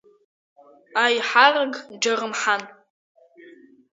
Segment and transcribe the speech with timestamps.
[1.03, 2.61] Аиҳарак Џьарымхан.